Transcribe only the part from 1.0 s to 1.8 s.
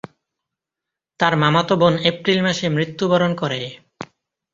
তার মামাতো